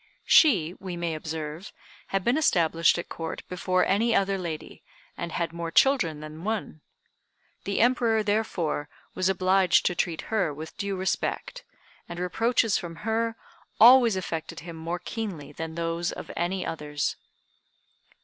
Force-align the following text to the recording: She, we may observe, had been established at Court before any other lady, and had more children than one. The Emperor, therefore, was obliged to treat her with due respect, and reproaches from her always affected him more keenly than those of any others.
She, 0.25 0.73
we 0.79 0.97
may 0.97 1.13
observe, 1.13 1.71
had 2.07 2.23
been 2.23 2.35
established 2.35 2.97
at 2.97 3.07
Court 3.07 3.43
before 3.47 3.85
any 3.85 4.15
other 4.15 4.35
lady, 4.39 4.81
and 5.15 5.31
had 5.31 5.53
more 5.53 5.69
children 5.69 6.21
than 6.21 6.43
one. 6.43 6.81
The 7.65 7.81
Emperor, 7.81 8.23
therefore, 8.23 8.89
was 9.13 9.29
obliged 9.29 9.85
to 9.85 9.93
treat 9.93 10.21
her 10.33 10.51
with 10.51 10.75
due 10.75 10.95
respect, 10.95 11.63
and 12.09 12.17
reproaches 12.19 12.79
from 12.79 12.95
her 13.05 13.35
always 13.79 14.15
affected 14.15 14.61
him 14.61 14.75
more 14.75 14.97
keenly 14.97 15.51
than 15.51 15.75
those 15.75 16.11
of 16.11 16.31
any 16.35 16.65
others. 16.65 17.15